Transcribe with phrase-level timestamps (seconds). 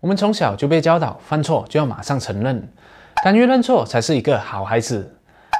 [0.00, 2.66] 我们从小就被教导，犯错就要马上承认，
[3.22, 5.14] 敢于认错才是一个好孩子。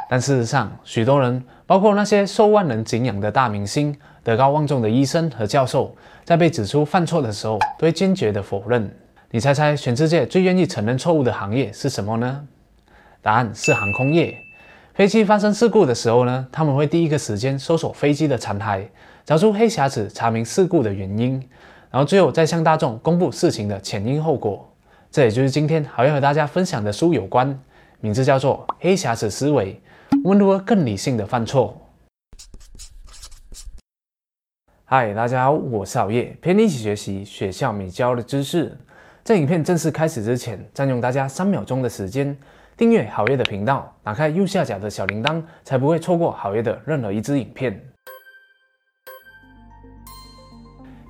[0.08, 8.90] 但事实上，许多人，包括那些受万人敬仰的大明星、德高望重的医生和教授，在被指出犯错的时候，都会坚决的否认。
[9.30, 12.46] 你猜猜，全世界最愿意承认错误的行业是什么呢？
[13.20, 14.34] 答案是航空业。
[14.94, 18.86] 飞机发生事故的时候呢，他们会第一个时间搜索飞机的残骸，
[19.26, 21.46] 找出黑匣子，查明事故的原因，
[21.92, 24.64] 然后最后再向大众公布事情的前因后果。
[25.10, 27.58] 这也就是今天好要和大家分享的书有关，
[27.98, 29.74] 名字叫做《黑匣子思维》，
[30.22, 31.76] 我们如何更理性的犯错。
[34.84, 38.76] 嗨，大家好，我是熬夜，陪你一起学习学校没教的知识。
[39.24, 42.36] 在影片正式开始之前，占用大家三秒钟的时间，
[42.76, 47.72] 订阅好业的频道，打开右下角的小铃铛，才不会错过好业的任何一支影片。《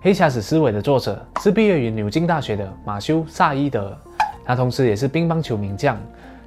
[0.02, 3.94] 黑匣子思维》的作者是毕业于牛津大学的马修·萨伊德，
[4.42, 5.94] 他同时也是乒乓球名将，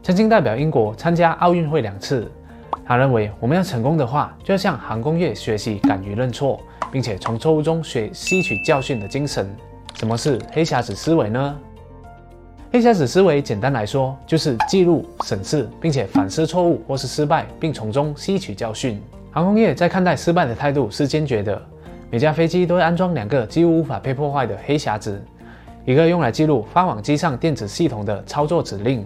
[0.02, 2.32] 曾经代表英国参加奥运会两次。
[2.84, 6.60] 他认为，我们要成功的话，就要向航空业学习敢于认错，
[6.92, 9.48] 并且从错误中学吸取教训的精神。
[9.94, 11.56] 什么是黑匣子思维呢？
[12.72, 19.00] 黑匣子思维简单来说，就是记录、审视，并且反思错误或是失败，并从中吸取教训。
[19.30, 21.62] 航空业在看待失败的态度是坚决的，
[22.14, 25.20] 每架飞机都会安装两个几乎无法被破坏的黑匣子，
[25.84, 29.04] 一个用来记录发往机上电子系统的操作指令，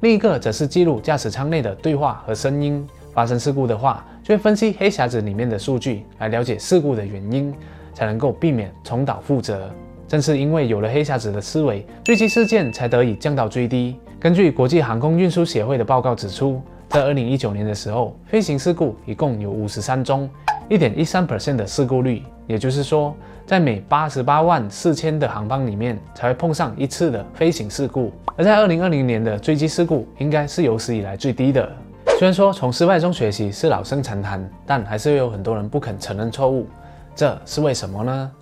[0.00, 2.86] 另一个则是记录驾驶舱内的对话和声音。
[3.14, 7.54] 发生事故的话，就会分析黑匣子里面的数据，来了解事故的原因，
[7.94, 9.70] 才能够避免重蹈覆辙。
[10.06, 13.96] 正是因为有了黑匣子的思维，坠机事件才得以降到最低。
[14.20, 20.28] 根据国际航空运输协会的报告指出，在二零一九年的时候，飞行事故一共有五十三宗，
[20.72, 22.22] 一点一三 percent 的事故率。
[22.46, 28.10] 也就是说，在每八十八万四千的航班里面，才会碰上一次的飞行事故。
[28.36, 31.70] 而在二零二零年的坠机事故，应该是有史以来最低的。
[32.18, 36.66] 虽然说从失败中学习是老生常谈，但还是有很多人不肯承认错误，
[37.14, 38.32] 这是为什么呢？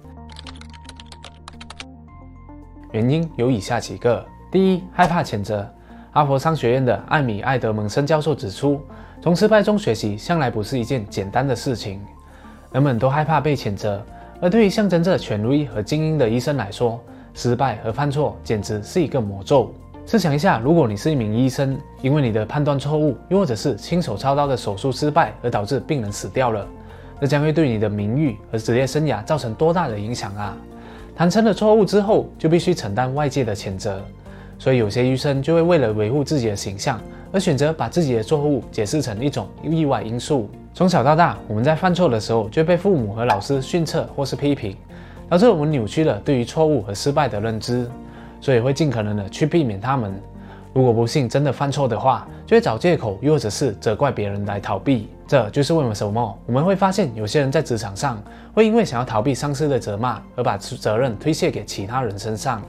[2.93, 5.69] 原因有以下几个：第一，害怕谴责。
[6.13, 8.81] 哈佛商学院的艾米·艾德蒙森教授指出，
[9.21, 12.01] 从失败中学习向来不是一件简单的事情。
[12.73, 14.01] 人们都害怕被谴责，
[14.41, 17.01] 而对于象征着权威和精英的医生来说，
[17.35, 19.73] 失败和犯错简直是一个魔咒。
[20.07, 26.67] 试想一下，如果你是一名医生，因为你的判断错误，又或者是亲手操刀的手术失败而导致病人死掉了，
[27.21, 30.57] 那将会对你的名誉和职业生涯造成多大的影响啊！
[31.15, 34.01] 谈成了错误之后，就必须承担外界的谴责，
[34.59, 40.49] 所以有些医生就会为了维护自己的形象，而选择把自己的错误解释成一种意外因素。
[40.73, 44.77] 从小到大，我们在犯错的时候就被父母和老师训斥或是批评，
[45.29, 47.91] 导致我们扭曲了对于错误和失败的认知，
[48.41, 50.15] 所以会尽可能的去避免他们。
[50.73, 55.09] 如果不幸真的犯错的话，就会找借口，又或者是责怪别人来逃避。
[55.27, 58.23] 这就是为什么我们会发现有些人在职场上
[58.55, 62.63] 会因为想要逃避上司的责骂，而把责任推卸给其他人身上。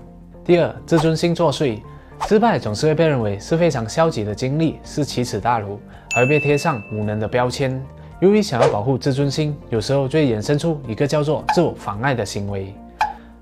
[0.44, 1.80] 第二，自尊心作祟，
[2.28, 5.78] 失败总是会被认为是非常消极的经历，是奇耻大辱，
[6.14, 7.84] 还会被贴上无能的标签。
[8.22, 12.74] 由于想要保护自尊心，有时候就会衍生出一个叫做自我妨碍的行为。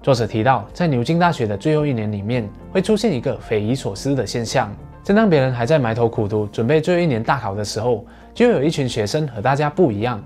[0.01, 4.73] 作者提到，在牛津大学的最后一年里面，会出现一个匪夷所思的现象：
[5.03, 8.03] 正当别人还在埋头苦读，准备最后一年大考的时候，
[8.33, 10.23] 就有一群学生和大家不一样。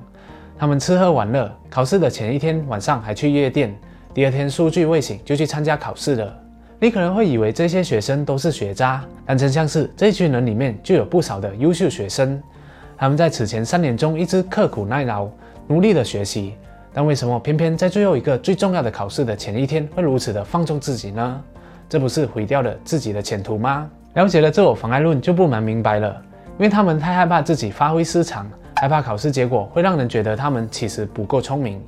[0.57, 3.75] 他们吃喝玩乐，考试的前一天晚上还去夜店，
[4.13, 6.42] 第二天数据未醒就去参加考试了。
[6.83, 12.43] 你可能会以为这些学生都是学渣，但真相是，这群人里面就有不少的优秀学生。
[12.97, 15.29] 他们在此前三年中一直刻苦耐劳，
[15.65, 16.55] 努力的学习。
[16.93, 21.41] 但为什么偏偏在最后一个最重要的考试的前一天会如此的放纵自己呢？
[21.87, 23.89] 这不是毁掉了自己的前途吗？
[24.15, 26.21] 了解了自我妨碍论就不难明白了，
[26.57, 28.45] 因为他们太害怕自己发挥失常，
[28.75, 31.81] 害怕考试结果会让人觉得他们其实不够聪明，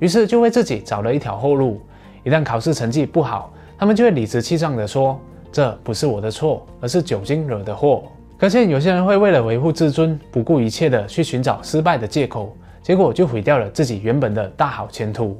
[0.00, 1.80] 于是就为自己找了一条后路。
[2.24, 5.18] 一旦考试成绩不好，他们就会理直气壮地说
[5.50, 8.04] ：“这不是我的错，而是酒精惹的祸。”
[8.36, 12.54] 可见有些人会为了维护自尊，不顾一切地去寻找失败的借口。
[12.82, 15.38] 结果就毁掉了自己原本的大好前途。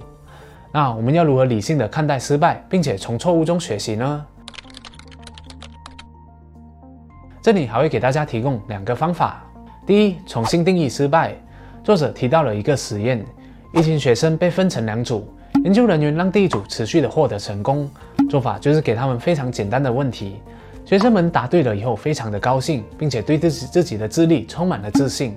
[0.73, 4.27] 那我们要如何理性的看待失败，并且从错误中学习呢？
[7.43, 9.45] 这里还会给大家提供两个方法。
[9.85, 11.35] 第一，重新定义失败。
[11.85, 13.23] 作者提到了一个实验，
[13.75, 15.29] 一群学生被分成两组，
[15.63, 17.91] 研究人员让第一组持续的获得成功。
[18.31, 20.37] 做法就是给他们非常简单的问题，
[20.85, 25.37] 学生们答对了以后非常的高兴，并且对自己自己的智力充满了自信。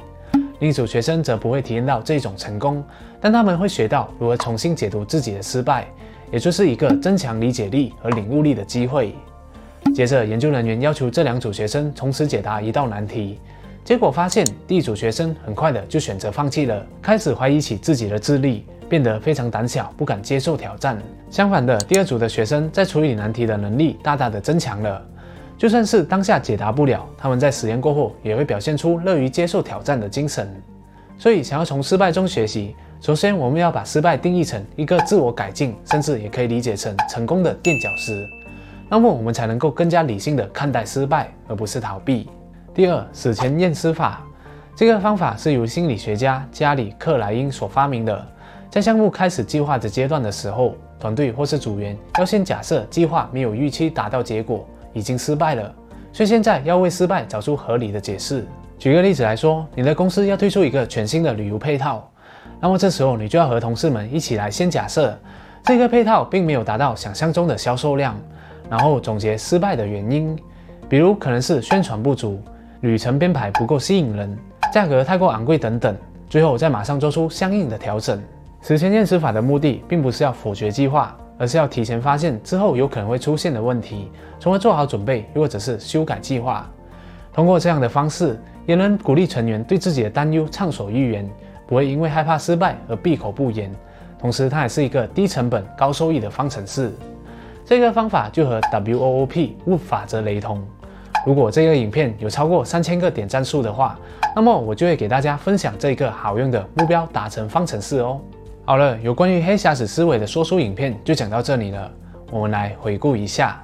[0.60, 2.84] 另一组学生则不会体验到这种成功，
[3.20, 5.88] 但他们会学到如何重新解读自己的失败，
[6.32, 9.16] 也就是一个增强理解力和领悟力的机会。
[9.96, 13.40] 接着，研究人员要求这两组学生同时解答一道难题，
[13.84, 21.02] 结果发现第一组学生很快的就选择放弃了，开始怀疑起自己的智力，变得非常胆小，不敢接受挑战。
[21.28, 25.04] 相反的，第二组的学生在处理难题的能力大大的增强了，
[25.58, 30.48] 就算是当下解答不了，他们在实验过后也会表现出乐于接受挑战的精神。
[31.18, 38.24] 所以，想要从失败中学习，首先我们要把失败定义成一个自我改进，甚至也可以理解成成功的垫脚石。
[38.88, 42.30] 那么我们才能够更加理性的看待失败，而不是逃避。
[42.76, 44.22] 第二，死前验尸法，
[44.76, 48.28] 这个方法是由心理学家加里克莱因所发明的。
[48.74, 55.72] 在项目开始计划的阶段的时候，团队或是组员要先假设计划没有预期达到结果，已经失败了，
[56.12, 58.44] 所以现在要为失败找出合理的解释。
[58.80, 62.10] 举个例子来说，你的公司要推出一个全新的旅游配套，
[62.60, 65.16] 那么这时候你就要和同事们一起来先假设，
[65.64, 68.20] 这个配套并没有达到想象中的销售量。
[68.72, 70.36] 然后总结失败的原因，
[70.90, 72.42] 比如可能是宣传不足、
[72.82, 74.36] 旅程编排不够吸引人、
[74.74, 75.96] 价格太过昂贵等等。
[76.28, 78.20] 最后再马上做出相应的调整。
[78.64, 86.66] 死前验尸法的目的，并不是要否决计划，而是要提前发现之后有可能会出现的问题，从而做好准备，或者是修改计划。
[87.34, 91.30] 通过这样的方式，也能鼓励成员对自己的担忧畅所欲言，
[91.68, 93.70] 不会因为害怕失败而闭口不言。
[94.18, 96.90] 同时，它也是一个低成本高收益的方程式。
[97.66, 100.66] 这个方法就和 W O O P 物法则雷同。
[101.26, 104.00] 如果这个影片有超过三千个点赞数的话，
[104.34, 108.22] 那么我就会给大家分享这个好用的目标达成方程式哦。
[108.66, 111.92] 好了，有关于黑匣子思维的说书影片就讲到这里了。
[112.32, 113.62] 我们来回顾一下，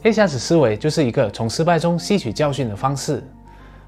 [0.00, 3.20] 黑匣子思维就是一个从失败中吸取教训的方式。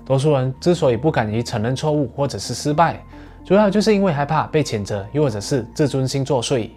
[0.05, 3.01] 多数人之所以不敢于承认错误或者是失败，
[3.45, 6.69] 主要就是因为害怕被谴责，又或者是自尊心作祟。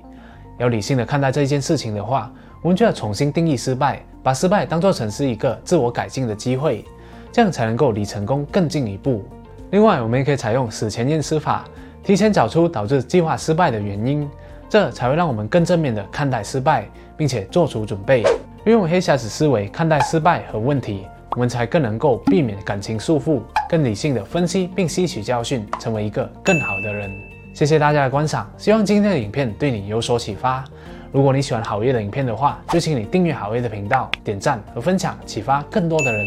[0.60, 2.32] 要理性的看待这件事情的话，
[2.62, 6.86] 我们就要重新定义失败，把失败当作成是一个自我改进的机会，
[7.32, 9.26] 这样才能够离成功更进一步。
[9.72, 11.66] 另外，我们也可以采用死前验尸法，
[12.08, 14.26] 提前找出导致计划失败的原因，
[14.70, 16.88] 这才会让我们更正面的看待失败，
[17.18, 18.24] 并且做出准备。
[18.64, 27.12] 运用黑匣子思维看待失败和问题，我们才更能够避免感情束缚，更理性的分析并吸取教训，成为一个更好的人。
[27.54, 30.64] 谢谢大家的观赏，希望今天的影片对你有所启发。
[31.12, 36.26] 如果你喜欢好业的影片的话，就请你订阅好业的频道，点赞和分享，启发更多的人。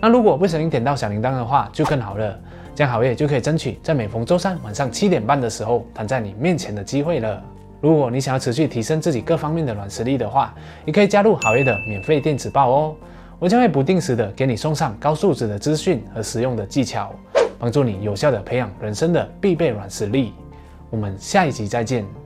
[0.00, 2.36] 那如果不小心点到小铃铛的话，就更好了，
[2.74, 7.42] 这样好业就可以争取在每逢周三晚上七点半的时候躺在你面前的机会了。
[7.80, 10.54] 如果你想要持续提升自己各方面的软实力的话，
[10.84, 12.96] 也可以加入好业的免费电子报哦，
[13.38, 17.14] 我将会不定时的给你送上高素质的资讯和实用的技巧，
[17.58, 20.32] 帮助你有效的培养人生的必备软实力。
[20.90, 22.23] 我们下一集再见。